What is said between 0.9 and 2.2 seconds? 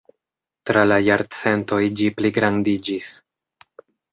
la jarcentoj ĝi